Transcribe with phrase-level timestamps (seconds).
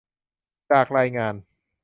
[0.71, 1.33] จากรายงาน